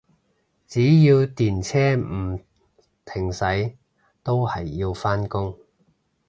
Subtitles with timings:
[0.67, 2.41] 只要電車唔
[3.05, 3.75] 停駛，
[4.23, 5.55] 都係要返工